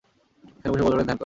[0.57, 1.19] এখানে বসে পর্যটকরা ধ্যান করেন।